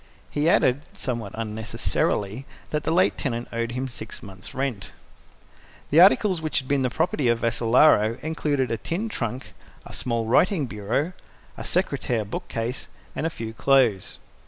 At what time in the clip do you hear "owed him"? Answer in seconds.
3.53-3.87